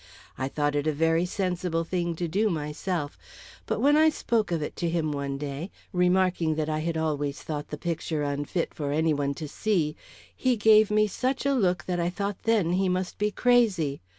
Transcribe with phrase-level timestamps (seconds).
[0.35, 3.19] I thought it a very sensible thing to do, myself;
[3.67, 7.43] but when I spoke of it to him one day, remarking that I had always
[7.43, 9.95] thought the picture unfit for any one to see,
[10.35, 14.01] he gave me such a look that I thought then he must be crazy.